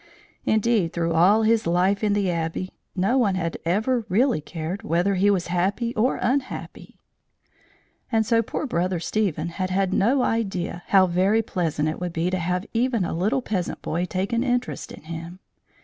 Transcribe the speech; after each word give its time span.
Indeed, 0.47 0.93
through 0.93 1.13
all 1.13 1.43
his 1.43 1.67
life 1.67 2.03
in 2.03 2.13
the 2.13 2.31
Abbey, 2.31 2.71
no 2.95 3.19
one 3.19 3.35
had 3.35 3.59
ever 3.65 4.03
really 4.09 4.41
cared 4.41 4.81
whether 4.81 5.13
he 5.13 5.29
was 5.29 5.45
happy 5.53 5.93
or 5.93 6.17
unhappy; 6.19 6.97
and 8.11 8.25
so 8.25 8.41
poor 8.41 8.65
Brother 8.65 8.99
Stephen 8.99 9.49
had 9.49 9.69
had 9.69 9.93
no 9.93 10.23
idea 10.23 10.81
how 10.87 11.05
very 11.05 11.43
pleasant 11.43 11.87
it 11.87 11.99
would 12.01 12.13
be 12.13 12.31
to 12.31 12.39
have 12.39 12.65
even 12.73 13.05
a 13.05 13.13
little 13.13 13.43
peasant 13.43 13.83
boy 13.83 14.05
take 14.05 14.33
an 14.33 14.43
interest 14.43 14.91
in 14.91 15.03
him. 15.03 15.37